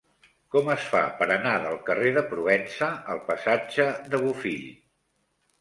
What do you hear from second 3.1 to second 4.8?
al passatge de Bofill?